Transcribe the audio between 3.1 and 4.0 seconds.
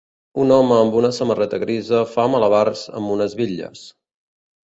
unes bitlles.